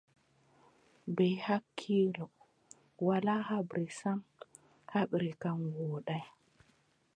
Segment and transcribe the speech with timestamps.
[1.15, 2.25] Bee hakkiilo,
[3.07, 4.19] walaa haɓre sam,
[4.93, 6.17] haɓre kam wooda.